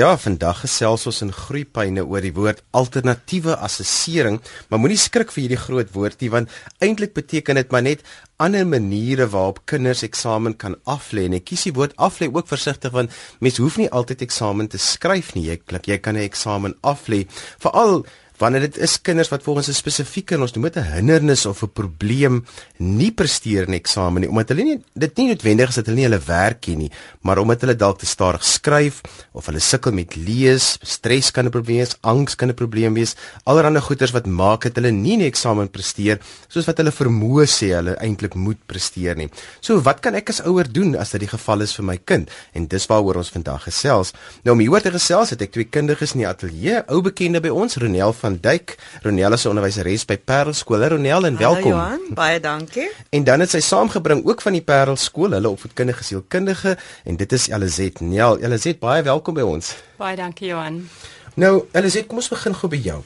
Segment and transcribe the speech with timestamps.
[0.00, 4.38] Ja, vandag gesels ons in groeipyne oor die woord alternatiewe assessering,
[4.70, 8.06] maar moenie skrik vir hierdie groot woord nie want eintlik beteken dit maar net
[8.40, 11.26] ander maniere waarop kinders eksamen kan aflê.
[11.28, 13.12] En ek kies die woord aflê ook versigtig want
[13.44, 15.50] mens hoef nie altyd eksamen te skryf nie.
[15.50, 17.26] Jy klik jy kan 'n eksamen aflê.
[17.60, 18.06] Veral
[18.40, 21.72] wanneer dit is kinders wat volgens 'n spesifieke ons noem dit 'n hindernis of 'n
[21.72, 22.44] probleem
[22.78, 26.08] nie presteer in eksamen nie omdat hulle nie dit nie noodwendig is dat hulle nie
[26.08, 26.90] hulle werk ken nie
[27.22, 29.00] maar omdat hulle dalk te stadig skryf
[29.32, 33.14] of hulle sukkel met lees stres kan 'n probleem wees angs kan 'n probleem wees
[33.44, 37.72] allerlei goeters wat maak dat hulle nie in eksamen presteer soos wat hulle vermoë sê
[37.76, 39.28] hulle eintlik moet presteer nie.
[39.60, 42.30] So wat kan ek as ouer doen as dit die geval is vir my kind?
[42.56, 44.12] En dis waaroor ons vandag gesels.
[44.44, 47.52] Nou om hieroor te gesels het ek twee kundiges in die ateljee ou bekende by
[47.54, 48.76] ons Ronel van van Duyk.
[49.02, 50.84] Ronel is 'n onderwyseres by Parel Skool.
[50.84, 51.72] Ronel en welkom.
[51.72, 52.90] Hallo Johan, baie dankie.
[53.10, 57.32] En dan het sy saamgebring ook van die Parel Skool, hulle opvoedkundige sielkundige en dit
[57.32, 58.38] is Elizet Nel.
[58.38, 59.76] Elizet, baie welkom by ons.
[59.96, 60.88] Baie dankie Johan.
[61.34, 63.02] Nou, Elizet, kom ons begin gou by jou.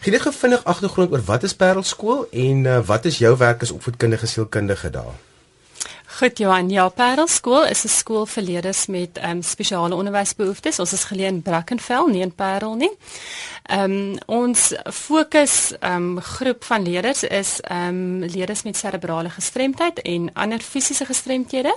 [0.00, 3.36] Gee net 'n vinnig agtergrond oor wat is Parel Skool en uh, wat is jou
[3.36, 5.27] werk as opvoedkundige sielkundige daar?
[6.18, 10.78] Goed Johan, ja, Parel Skool is 'n skool vir leerders met ehm um, spesiale onderwysbehoeftes.
[10.78, 12.90] Ons is geleë in Brackenfell, nie in Parel nie.
[13.62, 19.30] Ehm um, ons fokus ehm um, groep van leerders is ehm um, leerders met serebrale
[19.30, 21.76] gestremdheid en ander fisiese gestremthede.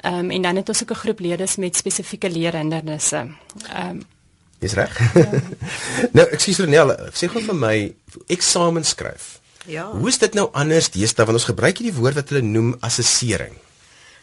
[0.00, 3.16] Ehm um, en dan het ons ook 'n groep leerders met spesifieke leerhindernisse.
[3.16, 4.02] Ehm um,
[4.58, 5.14] Dis reg.
[5.14, 5.30] Ja.
[6.16, 7.94] nou, ek sê Renel, sê gou vir my
[8.26, 9.40] eksamen skryf.
[9.66, 9.90] Ja.
[9.90, 13.54] Hoe is dit nou anders deesdae want ons gebruik hierdie woord wat hulle noem assessering?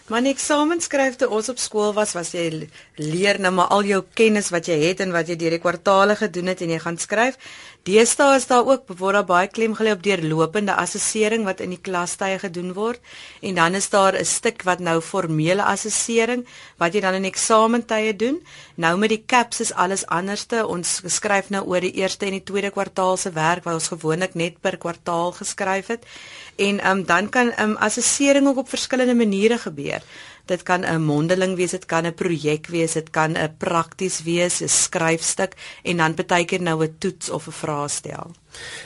[0.08, 3.84] Maar 'n eksamen skryf te ons op skool was was jy leer nou maar al
[3.84, 6.80] jou kennis wat jy het en wat jy deur die kwartaale gedoen het en jy
[6.80, 7.38] gaan skryf.
[7.86, 11.82] Deesdae is daar ook word daar baie klem gelê op deurlopende assessering wat in die
[11.88, 12.98] klastye gedoen word
[13.46, 16.48] en dan is daar 'n stuk wat nou formele assessering
[16.82, 18.42] wat jy dan in eksamentye doen.
[18.76, 20.68] Nou met die CAPS is alles anderste.
[20.68, 24.34] Ons skryf nou oor die eerste en die tweede kwartaal se werk wat ons gewoonlik
[24.34, 26.06] net per kwartaal geskryf het.
[26.56, 30.02] En um, dan kan um, assessering ook op verskillende maniere gebeur.
[30.46, 34.62] Dit kan 'n mondeling wees, dit kan 'n projek wees, dit kan 'n prakties wees,
[34.62, 38.32] 'n skryfstuk en dan baie keer nou 'n toets of 'n vraestel.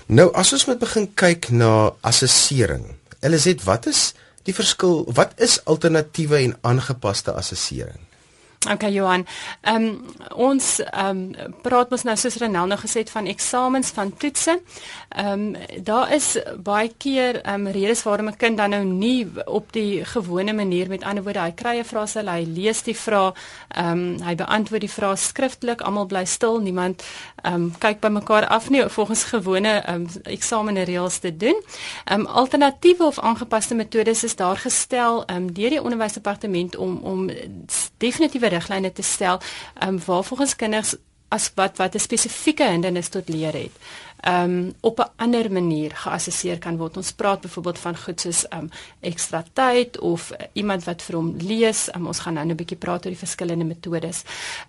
[0.05, 2.85] Nou as ons moet begin kyk na assessering.
[3.19, 5.05] Eliset, wat is die verskil?
[5.13, 8.08] Wat is alternatiewe en aangepaste assessering?
[8.67, 9.25] Okay Johan.
[9.61, 10.05] Ehm um,
[10.35, 14.57] ons ehm um, praat mos nou soos Renel nou gesê het van eksamens van toetse.
[15.15, 19.27] Ehm um, daar is baie keer ehm um, redes waarom 'n kind dan nou nie
[19.45, 23.33] op die gewone manier met ander woorde hy kry 'n vraestel, hy lees die vraag,
[23.67, 27.03] ehm um, hy beantwoord die vraag skriftelik, almal bly stil, niemand
[27.43, 31.63] ehm um, kyk by mekaar af nie volgens gewone ehm um, eksamenreëls te doen.
[32.05, 36.99] Ehm um, alternatiewe of aangepaste metodes is daar gestel ehm um, deur die onderwysdepartement om
[37.03, 37.29] om
[37.97, 39.39] definitiewe riglyne te stel
[39.83, 40.95] um, waar volgens kinders
[41.29, 43.71] as wat wat 'n spesifieke hindernis tot leer het
[44.27, 46.97] um, op 'n ander manier geassesseer kan word.
[46.97, 48.69] Ons praat byvoorbeeld van goed soos um,
[48.99, 51.89] ekstra tyd of uh, iemand wat vir hom lees.
[51.95, 54.23] Um, ons gaan nou 'n bietjie praat oor die verskillende metodes.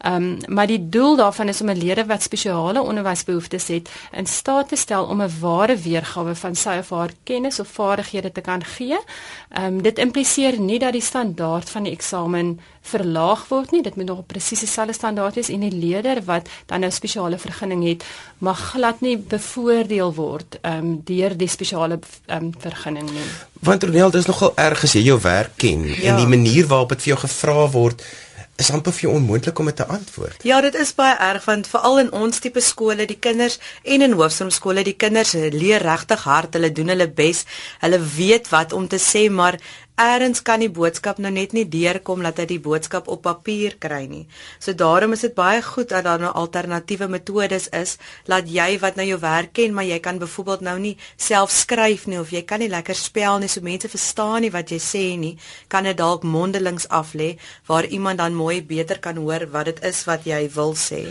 [0.06, 4.69] Um, maar die doel daarvan is om 'n leerder wat spesiale onderwysbehoeftes het in staat
[4.69, 8.65] te stel om 'n ware weergawe van sy of haar kennis of vaardighede te kan
[8.65, 8.99] gee.
[9.59, 13.82] Um, dit impliseer nie dat die standaard van die eksamen verlaag word nie.
[13.82, 17.84] Dit moet nog presies dieselfde standaard wees en die leerder wat dan nou spesiale vergunning
[17.84, 18.05] het,
[18.38, 23.28] mag glad nie bevoordeel word um, deur die spesiale um, vergunning nie.
[23.66, 26.12] Want Ronel, dit is nogal erg as jy jou werk ken ja.
[26.12, 28.04] en die manier waarop dit vir jou gevra word
[28.60, 30.42] is amper vir jou onmoontlik om te antwoord.
[30.44, 34.16] Ja, dit is baie erg want veral in ons tipe skole, die kinders en in
[34.18, 37.46] hoofstroomskole, die kinders leer regtig hard, hulle doen hulle bes.
[37.80, 39.56] Hulle weet wat om te sê, maar
[40.00, 44.06] Eerens kan die boodskap nou net nie deurkom dat hy die boodskap op papier kry
[44.09, 44.22] nie.
[44.56, 48.97] So daarom is dit baie goed dat daar nou alternatiewe metodes is, laat jy wat
[48.97, 52.41] nou jou werk ken, maar jy kan byvoorbeeld nou nie self skryf nie of jy
[52.49, 55.34] kan nie lekker spel nie, so mense verstaan nie wat jy sê nie,
[55.69, 57.34] kan dit dalk mondelings af lê
[57.69, 61.03] waar iemand dan mooi beter kan hoor wat dit is wat jy wil sê.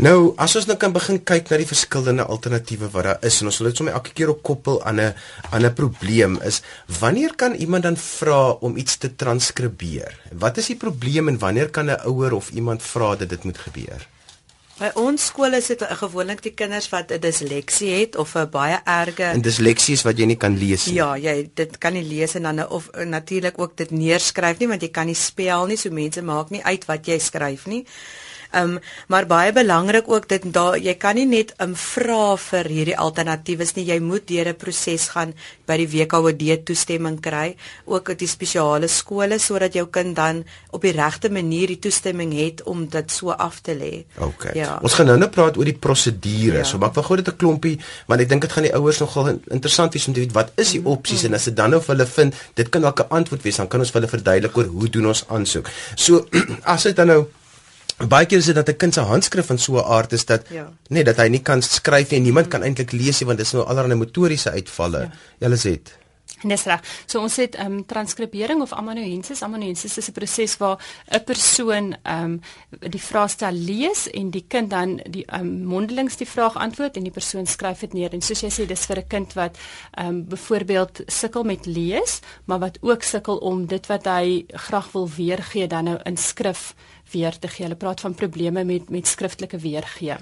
[0.00, 3.52] Nou, as ons nou kan begin kyk na die verskillende alternatiewe wat daar is en
[3.52, 5.12] ons wil dit sommer elke keer op koppel aan 'n
[5.52, 6.62] aan 'n probleem is,
[7.00, 10.14] wanneer kan iemand dan vra om iets te transkribeer.
[10.32, 13.58] Wat is die probleem en wanneer kan 'n ouer of iemand vra dat dit moet
[13.58, 14.08] gebeur?
[14.78, 18.78] By ons skool is dit gewoonlik die kinders wat 'n disleksie het of 'n baie
[18.84, 20.94] erge En disleksie is wat jy nie kan lees nie.
[20.94, 24.82] Ja, jy dit kan nie lees en dan of natuurlik ook dit neerskryf nie want
[24.82, 27.86] jy kan nie spel nie, so mense maak nie uit wat jy skryf nie.
[28.50, 28.78] Ehm um,
[29.08, 33.74] maar baie belangrik ook dit daar jy kan nie net um, vra vir hierdie alternatiewes
[33.76, 33.84] nie.
[33.84, 35.34] Jy moet deur 'n proses gaan
[35.66, 40.82] by die WKOD toestemming kry, ook uit die spesiale skole sodat jou kind dan op
[40.82, 44.04] die regte manier die toestemming het om dit so af te lê.
[44.16, 44.52] Okay.
[44.54, 44.78] Ja.
[44.82, 46.58] Ons gaan nou nou praat oor die prosedure.
[46.58, 46.64] Ja.
[46.64, 48.98] So maar ek wil gou dit 'n klompie, want ek dink dit gaan die ouers
[48.98, 51.34] nogal interessant wees om te weet wat is die opsies mm -hmm.
[51.34, 53.68] en as dit dan nou vir hulle vind, dit kan dalk 'n antwoord wees, dan
[53.68, 55.68] kan ons vir hulle verduidelik oor hoe doen ons aansoek.
[55.94, 56.28] So
[56.74, 57.26] as dit dan nou
[58.06, 60.42] baie keer is dit dat 'n kind se handskrif van so 'n aard is dat
[60.48, 60.72] ja.
[60.88, 63.46] nee dat hy nie kan skryf nie en niemand kan eintlik lees nie want dit
[63.46, 64.98] is nou allerlei motoriese uitvalle.
[64.98, 65.10] Ja.
[65.38, 65.98] Julle sê dit.
[66.42, 66.82] Dis reg.
[67.06, 69.42] So ons het ehm um, transkribering of amanuensis.
[69.42, 70.78] Amanuensis is 'n proses waar
[71.10, 72.40] 'n persoon ehm um,
[72.90, 77.02] die vraestel lees en die kind dan die ehm um, mondelings die vraag antwoord en
[77.02, 78.12] die persoon skryf dit neer.
[78.12, 79.58] En soos jy sê, dis vir 'n kind wat
[79.94, 84.92] ehm um, byvoorbeeld sukkel met lees, maar wat ook sukkel om dit wat hy graag
[84.92, 86.74] wil weergee dan nou in skrif
[87.12, 87.64] weer te gee.
[87.66, 90.16] Hulle praat van probleme met met skriftelike weergee.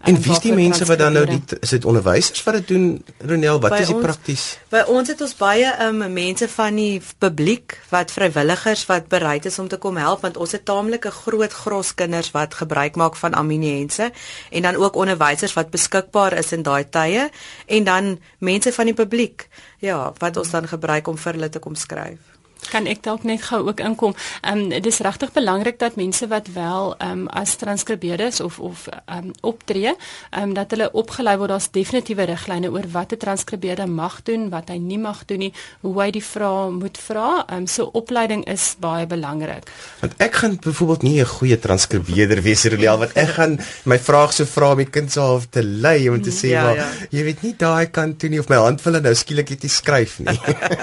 [0.00, 2.68] En um, wie is die mense wat dan nou die is dit onderwysers wat dit
[2.68, 2.86] doen?
[3.18, 4.44] Ronel, wat by is die prakties?
[4.72, 9.58] By ons het ons baie um mense van die publiek wat vrywilligers wat bereid is
[9.58, 13.16] om te kom help want ons het taamlik 'n groot gros kinders wat gebruik maak
[13.16, 14.10] van aminiense
[14.50, 17.30] en dan ook onderwysers wat beskikbaar is in daai tye
[17.66, 19.48] en dan mense van die publiek.
[19.78, 22.37] Ja, wat ons dan gebruik om vir hulle te kom skryf
[22.70, 24.14] kan ek dalk net gou ook inkom.
[24.42, 28.58] Ehm um, dit is regtig belangrik dat mense wat wel ehm um, as transkribeerders of
[28.58, 29.94] of ehm um, optree,
[30.30, 34.48] ehm um, dat hulle opgelei word daar's definitiewe riglyne oor wat 'n transkribeerder mag doen,
[34.50, 37.44] wat hy nie mag doen nie, hoe hy die vrae moet vra.
[37.46, 39.70] Ehm um, so opleiding is baie belangrik.
[40.00, 44.32] Want ek gaan byvoorbeeld nie 'n goeie transkribeerder wees Roliel want ek gaan my vraag
[44.32, 46.88] so vra om die kind se half te lei om te sê ja, maar ja.
[47.10, 50.18] jy weet nie daai kant toe nie of my hand hulle nou skielik nie skryf
[50.18, 50.38] nie.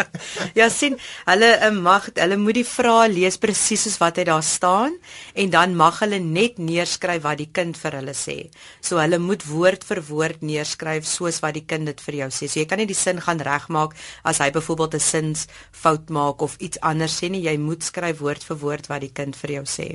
[0.59, 4.95] ja sien, hulle mag hulle moet die vrae lees presies soos wat hy daar staan
[5.33, 8.37] en dan mag hulle net neerskryf wat die kind vir hulle sê.
[8.81, 12.49] So hulle moet woord vir woord neerskryf soos wat die kind dit vir jou sê.
[12.49, 16.41] So jy kan nie die sin gaan regmaak as hy byvoorbeeld 'n sins fout maak
[16.41, 17.45] of iets anders sê nie.
[17.45, 19.87] Jy moet skryf woord vir woord wat die kind vir jou sê.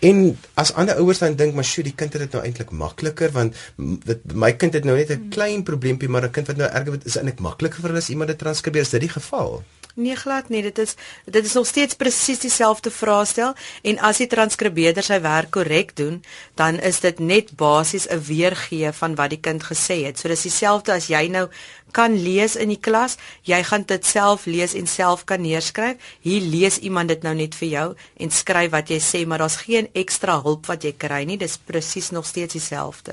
[0.00, 3.32] En as ander ouers dan dink maar sjoe die kind het dit nou eintlik makliker
[3.32, 5.30] want dit my kind het nou net 'n hmm.
[5.30, 8.28] klein probleempie maar 'n kind wat nou erger is eintlik makliker vir hulle as iemand
[8.28, 9.64] dit transkribeer is dit die geval?
[9.94, 13.52] Nee glad nie, dit is dit is nog steeds presies dieselfde vraestel
[13.86, 16.16] en as die transkribeerder sy werk korrek doen,
[16.58, 20.18] dan is dit net basies 'n weergee van wat die kind gesê het.
[20.18, 21.48] So dis dieselfde as jy nou
[21.92, 25.96] kan lees in die klas, jy gaan dit self lees en self kan neerskryf.
[26.20, 29.56] Hier lees iemand dit nou net vir jou en skryf wat jy sê, maar daar's
[29.56, 31.36] geen ekstra hulp wat jy kry nie.
[31.36, 33.12] Dis presies nog steeds dieselfde.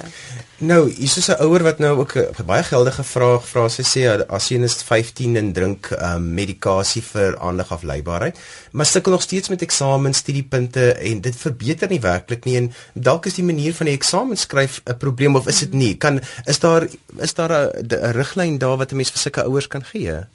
[0.58, 3.70] Nou, hier is 'n ouer wat nou ook 'n baie geldige vraag vra.
[3.70, 6.71] Sy sê as sy is 15 en drink um, medikasie
[7.14, 8.40] vir aandagafleibaarheid,
[8.72, 13.26] maar sukkel nog steeds met eksamen studiepunte en dit verbeter nie werklik nie en dalk
[13.26, 15.98] is die manier van die eksamen skryf 'n probleem of is dit nie?
[15.98, 16.88] Kan is daar
[17.18, 20.26] is daar 'n riglyn daar wat 'n mens vir sulke ouers kan gee?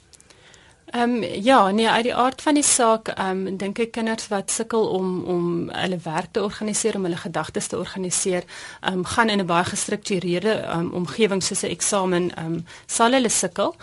[0.87, 4.29] Ehm um, ja, nee, uit die aard van die saak, ehm um, dink ek kinders
[4.31, 8.47] wat sukkel om om hulle werk te organiseer, om hulle gedagtes te organiseer,
[8.81, 13.11] ehm um, gaan in 'n baie gestruktureerde um, omgewing soos 'n eksamen, ehm um, sal
[13.11, 13.75] hulle sukkel.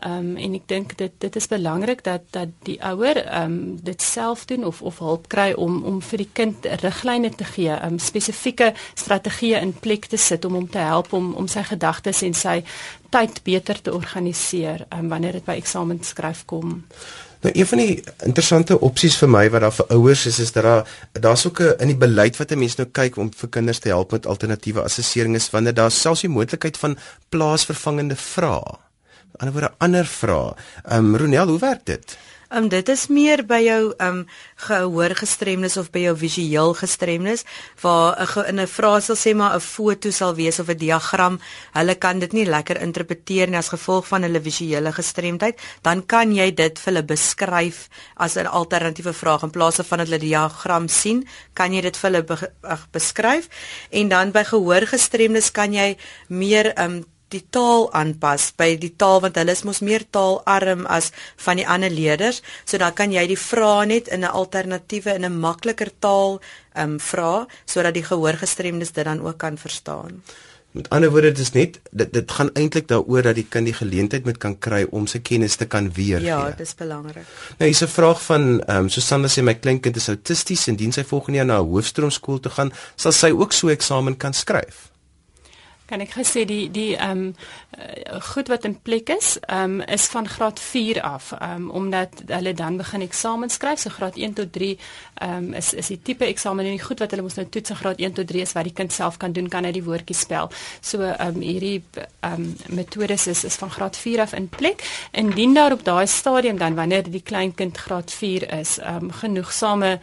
[0.00, 3.78] Ehm um, en ek dink dit dit is belangrik dat dat die ouer ehm um,
[3.84, 7.68] dit self doen of of hulp kry om om vir die kind riglyne te gee,
[7.68, 11.66] ehm um, spesifieke strategieë in plek te sit om hom te help om om sy
[11.72, 12.62] gedagtes en sy
[13.10, 16.82] tyd beter te organiseer um, wanneer dit by eksameskryf kom.
[17.40, 20.64] Nou een van die interessante opsies vir my wat daar vir ouers is is dat
[20.64, 23.78] daar daar's ook 'n in die beleid wat 'n mens nou kyk om vir kinders
[23.78, 26.98] te help met alternatiewe assessering is wanneer daar selfs die moontlikheid van
[27.28, 28.89] plaasvervangende vrae
[29.38, 30.54] ander woorde ander vrae.
[30.84, 32.18] Ehm um, Ronel, hoe werk dit?
[32.50, 34.22] Ehm um, dit is meer by jou ehm um,
[34.66, 37.44] gehoor gestremdes of by jou visueel gestremdes
[37.82, 41.38] waar 'n in 'n vrae sal sê maar 'n foto sal wees of 'n diagram.
[41.72, 45.60] Hulle kan dit nie lekker interpreteer nie as gevolg van hulle visuele gestremdheid.
[45.82, 50.06] Dan kan jy dit vir hulle beskryf as 'n alternatiewe vraag in plaas van dat
[50.06, 52.50] hulle die diagram sien, kan jy dit vir hulle be
[52.90, 53.48] beskryf
[53.90, 55.96] en dan by gehoor gestremdes kan jy
[56.28, 60.86] meer ehm um, die taal aanpas by die taal want hulle is mos meer taalarm
[60.86, 61.12] as
[61.46, 65.24] van die ander leerders so dan kan jy die vrae net in 'n alternatiewe in
[65.24, 66.40] 'n makliker taal
[66.74, 70.22] ehm um, vra sodat die gehoorgestremdes dit dan ook kan verstaan.
[70.70, 73.74] Met ander woorde dit is net dit dit gaan eintlik daaroor dat die kind die
[73.74, 76.28] geleentheid moet kan kry om sy kennis te kan weergee.
[76.28, 77.26] Ja, dit is belangrik.
[77.58, 80.92] Nou hier's 'n vraag van ehm um, Susanna sê my kleinkind is autisties en dien
[80.92, 84.89] sy volgende jaar na 'n hoofstroomskool te gaan, sal sy ook so eksamen kan skryf?
[85.90, 87.34] Kan ek gesê die die ehm um,
[88.32, 92.22] goed wat in plek is, ehm um, is van graad 4 af, ehm um, omdat
[92.26, 94.78] hulle dan begin eksamen skryf, so graad 1 tot 3
[95.14, 97.70] ehm um, is is die tipe eksamen en die goed wat hulle moet nou toets
[97.70, 99.84] in graad 1 tot 3 is wat die kind self kan doen, kan hy die
[99.84, 100.50] woordjies spel.
[100.80, 101.82] So ehm um, hierdie
[102.20, 104.84] ehm um, metodes is is van graad 4 af in plek.
[105.12, 109.12] Indien daar op daai stadium dan wanneer die klein kind graad 4 is, ehm um,
[109.22, 109.98] genoegsame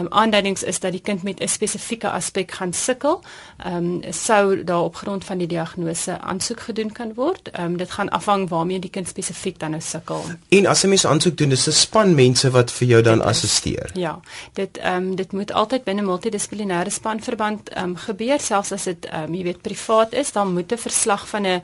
[0.00, 3.22] um, aanduidings is dat die kind met 'n spesifieke aspek gaan sukkel,
[3.56, 7.50] ehm um, sou daar op grond van die diagnose aansoek gedoen kan word.
[7.50, 10.24] Ehm um, dit gaan afhang waarmee die kind spesifiek dan nou sukkel.
[10.48, 13.90] En as 'n mens aansoek doen, is 'n span mense wat vir jou dan assisteer.
[13.94, 14.20] Ja.
[14.52, 19.06] Dit ehm um, dit moet altyd binne multidissiplinêre spanverband ehm um, gebeur, selfs as dit
[19.06, 21.62] ehm um, jy weet privaat is, dan moet 'n verslag van 'n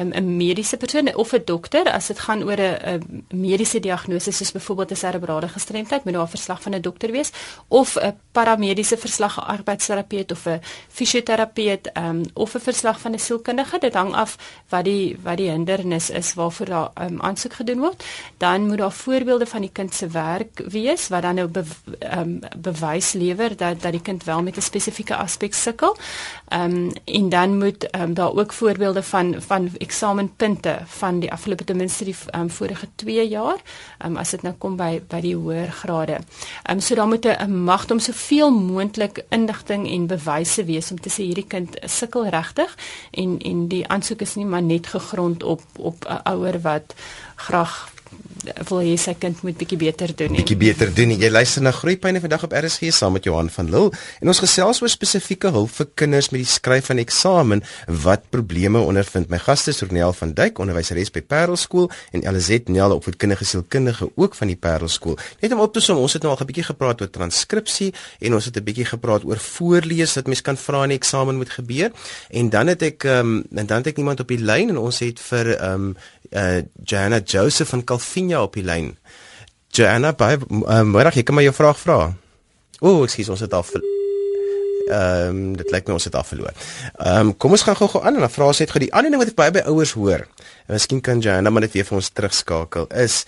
[0.00, 4.52] um, 'n mediese persoon of 'n dokter as dit gaan oor 'n mediese diagnose soos
[4.52, 7.30] byvoorbeeld 'n serebrale gestremdheid, moet daar 'n verslag van 'n dokter wees
[7.70, 13.12] of 'n paramediese verslag, 'n arbeidsterapeut of 'n fisioterapeut ehm um, of 'n verslag van
[13.12, 13.78] 'n sielkundige.
[13.78, 14.36] Dit hang af
[14.68, 18.04] wat die wat die hindernis is waarvoor daar um, aansoek gedoen word.
[18.36, 21.64] Dan moet daar voorbeelde van die kind se werk wees wat dan nou be,
[22.18, 25.96] um, bewys lewer dat dat die kind wel met 'n spesifieke aspek sukkel.
[26.48, 31.64] Ehm um, en dan moet um, daar ook voorbeelde van van eksamenpunte van die afgelope
[31.64, 33.56] ten minste die um, vorige 2 jaar,
[34.04, 36.18] um, as dit nou kom by by die hoër grade.
[36.62, 41.00] Ehm um, so dan moet 'n magte om soveel moontlik inligting en bewyse wees om
[41.00, 42.76] te sê hierdie kind sukkel regtig
[43.10, 46.94] en en die aansoek is nie maar net gegrond op op 'n ouer wat
[47.36, 47.92] graag
[48.68, 50.34] wil hê sy kind moet bietjie beter doen.
[50.38, 51.12] Bietjie beter doen.
[51.18, 54.80] Jy luister na Groepyne vandag op RSG saam met Johan van Lille en ons gesels
[54.82, 57.64] oor spesifieke hulp vir kinders met die skryf van eksamen
[58.04, 59.30] wat probleme ondervind.
[59.32, 64.34] My gaste is Ronel van Duyk, onderwyseres by Parelskool en Elizet Nel, opvoedkundige sielkundige ook
[64.38, 65.18] van die Parelskool.
[65.40, 68.34] Net om op te som, ons het nou al 'n bietjie gepraat oor transkripsie en
[68.34, 71.50] ons het 'n bietjie gepraat oor voorlees wat mens kan vra in die eksamen moet
[71.50, 71.90] gebeur.
[72.30, 74.98] En dan het ek um, en dan het ek iemand op die lyn en ons
[74.98, 75.96] het vir ehm um,
[76.30, 77.84] uh Jana Joseph van
[78.30, 78.96] Calvinia op die lyn.
[79.74, 81.98] Jana, baie uh, môre, ek kan maar jou vraag vra.
[82.80, 83.64] O, ekskuus, ons het al
[84.90, 86.54] Ehm um, dit lyk my ons het al verloor.
[86.98, 89.12] Ehm um, kom ons gaan gou-gou aan en dan vra ons net gou die ander
[89.12, 90.24] ding wat ek baie by ouers hoor.
[90.66, 93.20] En miskien kan Jana maar net weer vir ons terugskakel is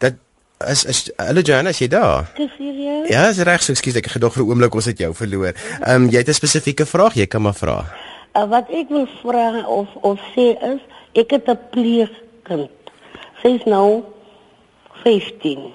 [0.00, 0.16] dat
[0.64, 2.30] is is hallo Jana, is jy daar?
[2.38, 3.04] Dis hier.
[3.12, 5.52] Ja, is reg, so ekskuus, ek gedog vir 'n oomblik ons het jou verloor.
[5.82, 7.84] Ehm um, jy het 'n spesifieke vraag, jy kan maar vra.
[8.32, 10.80] Uh, wat ek wil vra of of sê is
[11.12, 12.10] ek het 'n pleeg
[12.48, 12.72] kind.
[13.42, 14.15] Sy is nou
[15.06, 15.70] 15.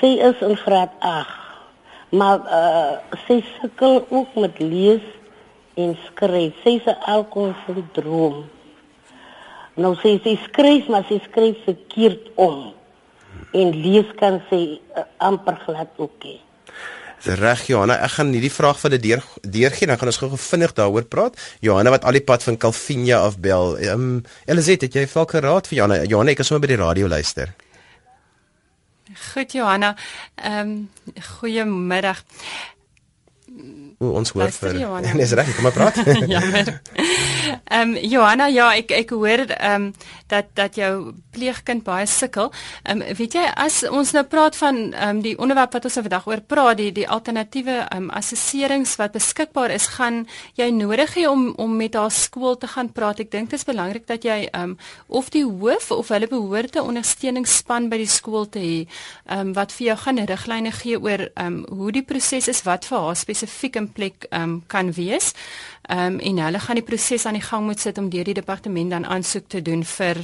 [0.00, 1.40] Sy is in graad 8.
[2.16, 5.04] Maar uh sy sukkel ook met lees
[5.80, 6.56] en skryf.
[6.62, 8.44] Sy is 'n alkoholsindroom.
[9.74, 12.72] Nou sy sy skryf maar sy skryf verkeerd om.
[13.52, 16.40] En lees kan sy uh, amper glad ook nie.
[17.24, 20.72] Reg Johanna, ek gaan hierdie vraag van die deur deurgee dan gaan ons gou vinnig
[20.76, 21.38] daaroor praat.
[21.60, 23.76] Johanna wat al die pad van Calvinia af bel.
[23.78, 26.02] Ehm um, Elizet, het jy valke raad vir Johanna?
[26.04, 27.54] Johanna, ek is sommer by die radio luister.
[29.14, 29.94] Goed Johanna.
[30.34, 30.90] Ehm um,
[31.38, 32.22] goeiemiddag.
[33.98, 34.78] O, ons hoor vir.
[35.14, 36.00] Nee, is reg, kom maar praat.
[36.34, 36.80] Jammer.
[37.64, 39.92] Ehm um, Johanna, ja, ek ek hoor ehm um,
[40.34, 42.50] dat dat jou pleegkind baie sukkel.
[42.82, 45.98] Ehm um, weet jy as ons nou praat van ehm um, die onderwerp wat ons
[46.00, 50.24] vandag oor praat, die die alternatiewe ehm um, assesserings wat beskikbaar is, gaan
[50.58, 53.20] jy nodig hê om om met haar skool te gaan praat.
[53.24, 56.82] Ek dink dit is belangrik dat jy ehm um, of die hoof of hulle behoorte
[56.82, 58.78] ondersteuningsspan by die skool te hê,
[59.26, 62.64] ehm um, wat vir jou gaan riglyne gee oor ehm um, hoe die proses is
[62.64, 65.34] wat vir haar spesifiek in plek ehm um, kan wees.
[65.84, 68.34] Ehm um, en hulle gaan die proses aan die gang moet sit om deur die
[68.34, 70.16] departement dan aansoek te doen vir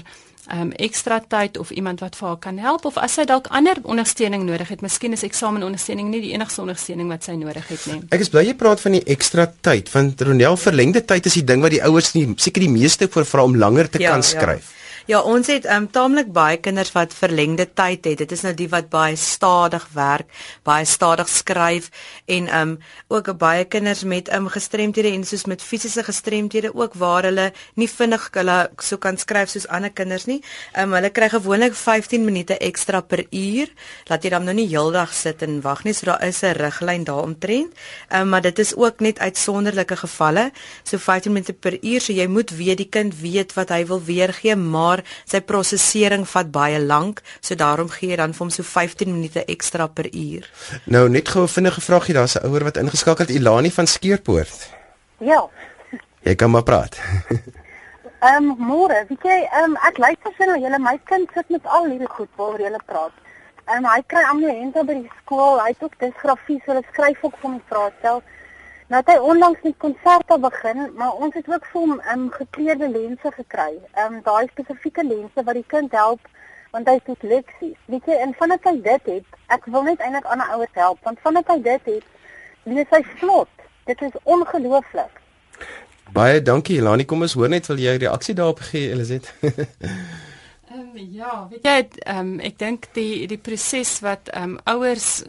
[0.49, 3.51] ehm um, ekstra tyd of iemand wat vir haar kan help of as sy dalk
[3.51, 7.87] ander ondersteuning nodig het, miskien is eksamenondersteuning nie die enigste ondersteuning wat sy nodig het
[7.93, 8.01] nie.
[8.09, 11.45] Ek is bly jy praat van die ekstra tyd want Ronel verlengde tyd is die
[11.45, 14.25] ding wat die ouers nie seker die meeste voor vra om langer te ja, kan
[14.25, 14.31] ja.
[14.33, 14.73] skryf.
[14.73, 14.80] Ja.
[15.09, 18.19] Ja, ons het um taamlik baie kinders wat verlengde tyd het.
[18.21, 20.29] Dit is nou die wat baie stadig werk,
[20.67, 21.89] baie stadig skryf
[22.29, 22.75] en um
[23.09, 27.49] ook baie kinders met um gestremthede en soos met fisiese gestremthede ook waar hulle
[27.81, 30.43] nie vinnig hulle so kan skryf soos ander kinders nie.
[30.77, 33.73] Um hulle kry gewoonlik 15 minute ekstra per uur.
[34.11, 35.95] Laat jy dan nou nie heeldag sit en wag nie.
[35.95, 37.73] So daar is 'n riglyn daaromtrent.
[38.13, 40.53] Um maar dit is ook net uitsonderlike gevalle.
[40.85, 44.03] So 15 minute per uur, so jy moet weet die kind weet wat hy wil
[44.05, 48.53] weergee, maar maar sy prosesering vat baie lank, so daarom gee jy dan vir hom
[48.55, 50.51] so 15 minute ekstra per uur.
[50.85, 54.69] Nou net gou 'n vinnige vraagie, daar's 'n ouer wat ingeskakel het, Ilani van Skeerpoort.
[55.19, 55.49] Ja.
[56.23, 56.99] Jy kan maar praat.
[58.21, 61.65] Ehm um, môre, weet jy, ehm um, ek luister vir julle, my kind sit met
[61.65, 63.15] al hierdie goed waaroor julle praat.
[63.65, 67.25] Ehm um, hy kry amulente by die skool, hy het ook disgrafie, so hulle skryf
[67.25, 68.21] ook van die vraestel.
[68.91, 72.89] Nou het hy onlangs met konserte begin, maar ons het ook vir hom um, gekleurde
[72.91, 73.77] lense gekry.
[73.95, 76.27] Ehm um, daai spesifieke lense wat die kind help
[76.71, 77.77] want hy het disleksies.
[77.87, 81.23] Weet jy, en vandat hy dit het, ek wil net eintlik ander ouers help, want
[81.23, 82.11] vandat hy dit het,
[82.67, 83.65] lees hy vlot.
[83.91, 85.23] Dit is ongelooflik.
[86.15, 89.31] Baie dankie Elani, kom ons hoor net wil jy reaksie daarop gee Eliset?
[90.95, 94.59] Ehm um, ja, weet jy, ehm um, ek dink die die proses wat ehm um,
[94.73, 95.23] ouers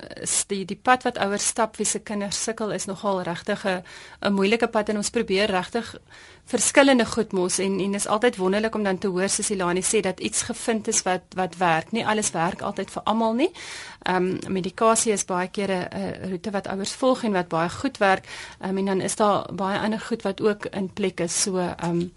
[0.50, 4.68] die die pad wat ouers stap wie se kinders sukkel is nogal regtig 'n moeilike
[4.68, 5.96] pad en ons probeer regtig
[6.46, 10.02] verskillende goed mos en en is altyd wonderlik om dan te hoor soos Ilani sê
[10.02, 11.92] dat iets gevind is wat wat werk.
[11.92, 13.52] Nie alles werk altyd vir almal nie.
[14.04, 17.98] Ehm um, medikasie is baie keer 'n roete wat ouers volg en wat baie goed
[17.98, 18.26] werk.
[18.62, 21.42] Ehm um, en dan is daar baie ander goed wat ook in plek is.
[21.42, 22.12] So ehm um,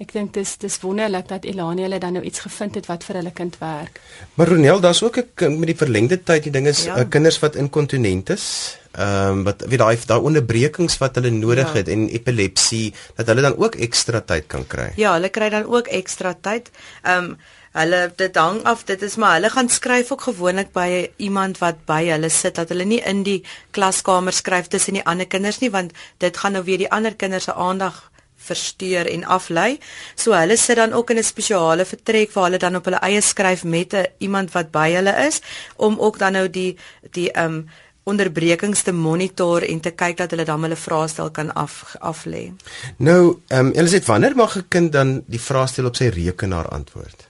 [0.00, 3.18] Ek dink dis dis wonderlik dat Elani hulle dan nou iets gevind het wat vir
[3.20, 4.00] hulle kind werk.
[4.34, 6.96] Maar Ronel, daar's ook 'n met die verlengde tyd, die ding is ja.
[6.96, 11.68] uh, kinders wat inkontinent is, ehm um, wat weet daai daai onderbrekings wat hulle nodig
[11.68, 11.74] ja.
[11.74, 14.92] het en epilepsie dat hulle dan ook ekstra tyd kan kry.
[14.96, 16.70] Ja, hulle kry dan ook ekstra tyd.
[17.02, 17.36] Ehm um,
[17.70, 21.84] hulle dit hang af, dit is maar hulle gaan skryf ook gewoonlik by iemand wat
[21.86, 25.70] by hulle sit dat hulle nie in die klaskamer skryf tussen die ander kinders nie
[25.70, 28.09] want dit gaan nou weer die ander kinders se aandag
[28.40, 29.78] versteur en aflei.
[30.14, 33.20] So hulle sit dan ook in 'n spesiale vertrek waar hulle dan op hulle eie
[33.20, 35.40] skryf met 'n iemand wat by hulle is
[35.76, 36.76] om ook dan nou die
[37.10, 37.68] die um
[38.02, 42.50] onderbrekings te monitor en te kyk dat hulle dan hulle vraestel kan af af lê.
[42.96, 47.29] Nou, ehm um, Eliset, wanneer mag 'n kind dan die vraestel op sy rekenaar antwoord?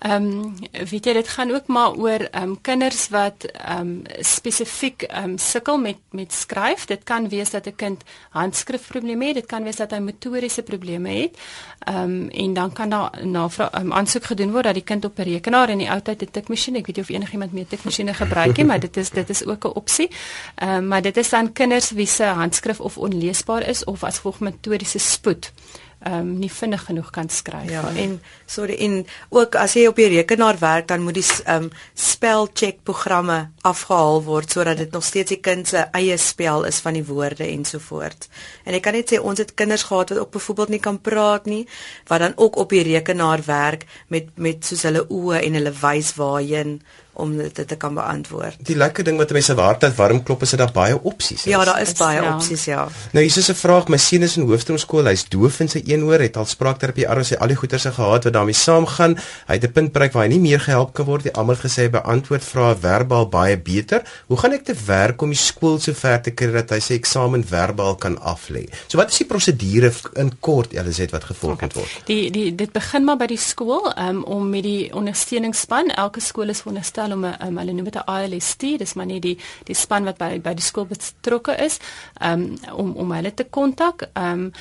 [0.00, 0.54] Ehm um,
[0.88, 5.24] weet jy dit gaan ook maar oor ehm um, kinders wat ehm um, spesifiek ehm
[5.24, 6.86] um, sukkel met met skryf.
[6.88, 11.08] Dit kan wees dat 'n kind handskrifprobleme het, dit kan wees dat hy motoriese probleme
[11.08, 11.36] het.
[11.78, 13.48] Ehm um, en dan kan daar na
[13.80, 16.30] um, aansoek gedoen word dat die kind op 'n rekenaar en die ou tyd 'n
[16.30, 19.44] tikmasjien, ek weet nie of enigiemand meer tikmasjiene gebruik nie, maar dit is dit is
[19.44, 20.08] ook 'n opsie.
[20.54, 24.16] Ehm um, maar dit is dan kinders wie se handskrif of onleesbaar is of as
[24.16, 25.52] gevolg motoriese spoed
[26.00, 28.02] ehm um, nie vinnig genoeg kan skryf ja, nie.
[28.02, 31.70] En sorry en ook as jy op die rekenaar werk dan moet die ehm um,
[31.94, 36.96] spelcheck programme afgehaal word sodat dit nog steeds die kind se eie spel is van
[36.96, 38.30] die woorde ensovoorts.
[38.64, 41.46] En ek kan net sê ons het kinders gehad wat ook byvoorbeeld nie kan praat
[41.50, 41.66] nie
[42.08, 46.14] wat dan ook op die rekenaar werk met met soos hulle oë en hulle wys
[46.16, 46.80] waarheen
[47.20, 48.60] om dit te kan beantwoord.
[48.66, 51.48] Die lekker ding wat mense waarheid warm klop is dat daar baie opsies is.
[51.50, 52.34] Ja, daar is baie ja.
[52.34, 52.86] opsies, ja.
[53.12, 56.04] Nou hier is 'n vraag, my seun is in hoofstroomskool, hy's doof in sy een
[56.04, 59.18] oor, het al spraakterapie aan sy al die goeters gehad wat daarmee saamgaan.
[59.46, 61.32] Hy het 'n punt bereik waar hy nie meer gehelp kan word nie.
[61.32, 64.02] Almal gesê hy beantwoord vrae verbaal baie beter.
[64.26, 66.94] Hoe gaan ek te werk om die skool so ver te kry dat hy sy
[66.94, 68.66] eksamen verbaal kan aflê?
[68.86, 71.96] So wat is die prosedure in kort, Elisabeth wat gevolg moet word?
[72.06, 75.92] Die die dit begin maar by die skool um, om met die ondersteuningsspan.
[76.00, 79.20] Elke skool is veronderstel om 'n um, hulle noem dit 'n ILST, dis maar nie
[79.20, 81.78] die die span wat by by die skool betrokke is,
[82.22, 84.08] um, om om hulle te kontak.
[84.14, 84.52] Um,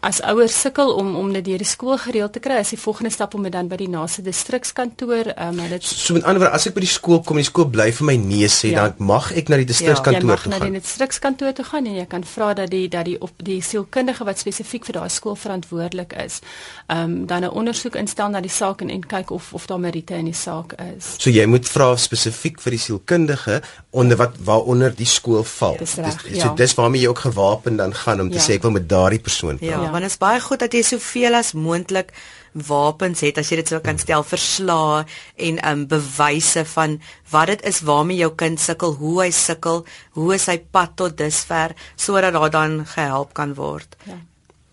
[0.00, 3.10] as ouers sukkel om om dit deur die skool gereël te kry, is die volgende
[3.10, 6.66] stap om dit dan by die naaste distrikskantoor, um, hulle So met ander woorde, as
[6.66, 8.88] ek by die skool kom en die skool bly vir my nee sê, ja.
[8.88, 10.52] dan mag ek na die distrikskantoor ja, toe gaan.
[10.52, 13.04] Ja, jy mag na die distrikskantoor toe gaan en jy kan vra dat die dat
[13.08, 16.40] die op die sielkundige wat spesifiek vir daai skool verantwoordelik is,
[16.88, 20.14] um, dan 'n ondersoek instel na die saak en en kyk of of daar meriete
[20.14, 21.14] in die saak is.
[21.18, 25.76] So jy moet vra spesifiek vir die sielkundige onder wat waaronder die skool val.
[25.78, 26.48] Dis reg, dis, ja.
[26.48, 28.42] so dis waarmee jy ook gewapen dan gaan om te ja.
[28.42, 29.70] sê ek wil met daardie persoon praat.
[29.70, 32.12] Ja, ja, want dit is baie goed dat jy soveel as moontlik
[32.52, 35.04] wapens het as jy dit sou kan stel verslae
[35.36, 39.84] en um bewyse van wat dit is waarmee jou kind sukkel, hoe hy sukkel,
[40.18, 43.96] hoe is hy pad tot dusver sodat daar dan gehelp kan word.
[44.04, 44.18] Ja.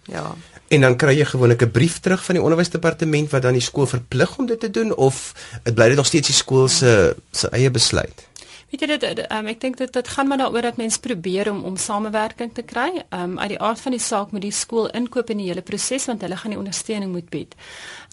[0.05, 0.35] Ja.
[0.67, 3.85] En dan kry jy gewoonlik 'n brief terug van die onderwysdepartement wat dan die skool
[3.85, 5.33] verplig om dit te doen of
[5.63, 8.27] dit bly dit nog steeds die skool se se eie besluit.
[8.75, 11.61] Weet jy dit um, ek dink dit dit gaan maar daaroor dat mense probeer om
[11.63, 12.89] om samewerking te kry.
[13.15, 16.07] Um uit die aard van die saak moet die skool inkoop in die hele proses
[16.09, 17.55] want hulle gaan die ondersteuning moet bied.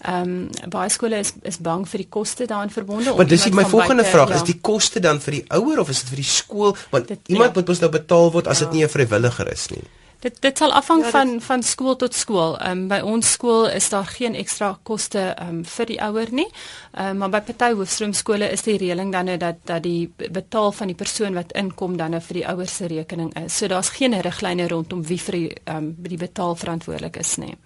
[0.07, 3.11] Um baie skole is is bang vir die koste daarin verbonde.
[3.17, 4.39] Want dis my volgende buite, vraag, ja.
[4.39, 6.77] is die koste dan vir die ouer of is dit vir die skool?
[6.95, 7.59] Want dit, iemand ja.
[7.59, 8.73] moet mos nou betaal word as dit ja.
[8.77, 9.83] nie 'n vrywilliger is nie.
[10.23, 12.53] Dit dit sal afhang ja, van van skool tot skool.
[12.59, 16.31] Ehm um, by ons skool is daar geen ekstra koste ehm um, vir die ouer
[16.31, 16.47] nie.
[16.93, 20.71] Ehm um, maar by party hoofstroomskole is die reëling dan nou dat dat die betaal
[20.71, 23.57] van die persoon wat inkom dan nou vir die ouers se rekening is.
[23.57, 27.57] So daar's geen riglyne rondom wie vir die ehm um, die betaal verantwoordelik is nie.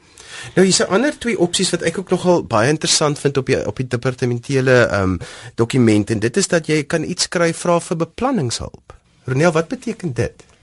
[0.56, 3.68] Nou hier's 'n ander twee opsies wat ek ook nogal baie interessant vind op die
[3.68, 5.20] op die departementele ehm um,
[5.56, 8.94] dokument en dit is dat jy kan iets skryf vra vir beplanningshulp.
[9.26, 10.57] Ronel, wat beteken dit?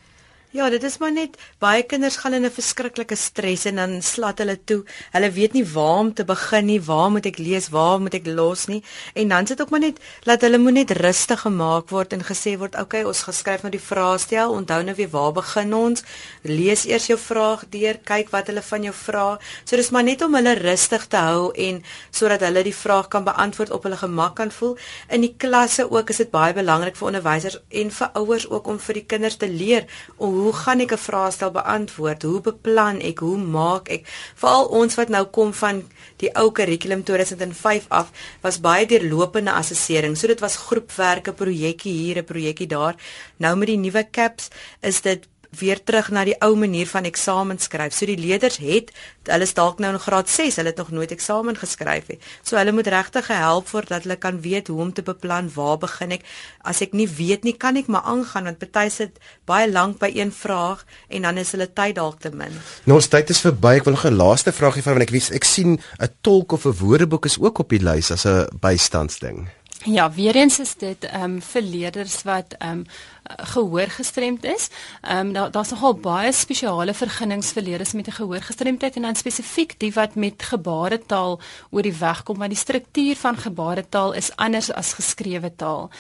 [0.55, 4.39] Ja, dit is maar net baie kinders gaan in 'n verskriklike stres en dan slat
[4.39, 4.85] hulle toe.
[5.11, 8.27] Hulle weet nie waar om te begin nie, waar moet ek lees, waar moet ek
[8.27, 8.83] los nie.
[9.15, 12.57] En dan sit ook maar net dat hulle moet net rustig gemaak word en gesê
[12.59, 14.51] word, "Oké, okay, ons geskryf nou die vraestel.
[14.53, 16.03] Onthou nou weer waar begin ons?
[16.43, 20.23] Lees eers jou vraag deur, kyk wat hulle van jou vra." So dis maar net
[20.23, 24.35] om hulle rustig te hou en sodat hulle die vraag kan beantwoord op hulle gemak
[24.37, 24.77] kan voel.
[25.09, 28.79] In die klasse ook is dit baie belangrik vir onderwysers en vir ouers ook om
[28.79, 29.87] vir die kinders te leer
[30.17, 32.23] hoe hoe gaan ek 'n vraestel beantwoord?
[32.23, 33.19] Hoe beplan ek?
[33.19, 34.07] Hoe maak ek?
[34.35, 35.83] Veral ons wat nou kom van
[36.17, 40.17] die ou kurrikulum 2005 af, was baie deurlopende assessering.
[40.17, 42.95] So dit was groepwerke, projekkie hier, 'n projekkie daar.
[43.37, 44.49] Nou met die nuwe CAPS
[44.81, 45.29] is dit
[45.59, 47.95] weer terug na die ou manier van eksamen skryf.
[47.95, 48.93] So die leerders het
[49.25, 52.19] hulle is dalk nou in graad 6, hulle het nog nooit eksamen geskryf nie.
[52.43, 55.79] So hulle moet regtig gehelp word dat hulle kan weet hoe om te beplan, waar
[55.81, 56.27] begin ek?
[56.61, 60.13] As ek nie weet nie, kan ek maar aangaan want party sit baie lank by
[60.13, 62.53] een vraag en dan is hulle tyd dalk te min.
[62.85, 63.79] Nou ons tyd is verby.
[63.81, 66.67] Ek wil nog 'n laaste vraagie vra want ek weet ek sien 'n tolk of
[66.67, 69.49] 'n woordeboek is ook op die lys as 'n bystandsding.
[69.85, 72.87] Ja, weer eens is dit ehm um, vir leerders wat ehm um,
[73.25, 74.69] gehoor gestremd is.
[75.01, 79.15] Ehm um, daar daar's nogal baie spesiale vergunnings vir leerders met 'n gehoorgestremdheid en dan
[79.15, 84.37] spesifiek die wat met gebaretaal oor die weg kom want die struktuur van gebaretaal is
[84.37, 85.91] anders as geskrewe taal.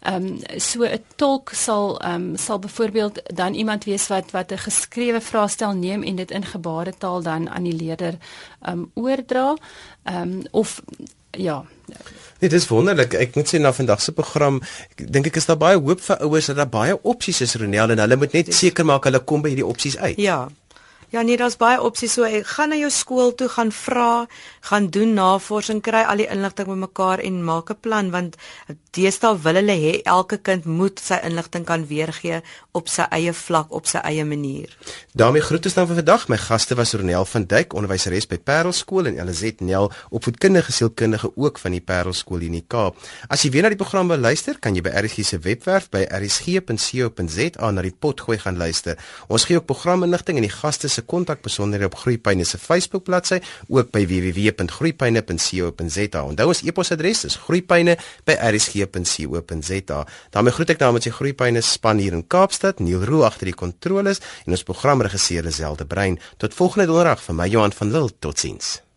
[0.00, 4.52] Ehm um, so 'n tolk sal ehm um, sal byvoorbeeld dan iemand wees wat wat
[4.52, 8.14] 'n geskrewe vraestel neem en dit in gebaretaal dan aan die leerder
[8.60, 9.56] ehm um, oordra.
[10.02, 10.82] Ehm um, of
[11.30, 11.64] ja.
[12.40, 13.14] Nee, dis wonderlik.
[13.20, 14.60] Ek moet sê na vandag se program,
[14.96, 18.02] dink ek is daar baie hoop vir ouers dat daar baie opsies is Ronel en
[18.04, 20.18] hulle moet net seker maak hulle kom by hierdie opsies uit.
[20.20, 20.46] Ja.
[21.10, 22.22] Ja nee, daar's baie opsies so.
[22.22, 24.28] Ek gaan na jou skool toe, gaan vra,
[24.68, 28.36] gaan doen navorsing, kry al die inligting bymekaar en maak 'n plan want
[28.94, 32.40] deesdae wil hulle hê elke kind moet sy inligting kan weergee
[32.72, 34.76] op sy eie vlak, op sy eie manier.
[35.14, 36.28] daarmee groet ons dan vir vandag.
[36.28, 41.58] My gaste was Ronel van Duyk, onderwyseres by Parelskool en Elizet Nel, opvoedkundige sielkundige ook
[41.58, 42.96] van die Parelskool in die Kaap.
[43.28, 46.06] As jy weer na die program wil luister, kan jy by RSG se webwerf by
[46.06, 48.98] rsg.co.za na die potgooi gaan luister.
[49.28, 53.90] Ons gee ook programinligting en die gaste se kontakbesonderhede op Groepyne se Facebook bladsy, ook
[53.90, 56.24] by www.groepyne.co.za.
[56.24, 60.06] Onthou ons e-posadres is groepyne@rsg.co.za.
[60.30, 64.20] daarmee groet ek namens die Groepyne span hier in Kaapstad, Neil Roo agter die kontroles
[64.46, 66.18] en ons programregisseur Liselde Brein.
[66.36, 68.10] Tot volgende donderdag vir my Johan van Lille.
[68.18, 68.89] Totsiens.